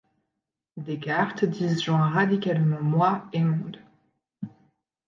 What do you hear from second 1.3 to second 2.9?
disjoint radicalement